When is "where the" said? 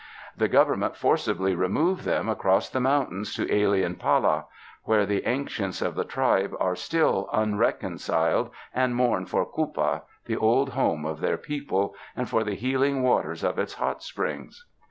4.85-5.27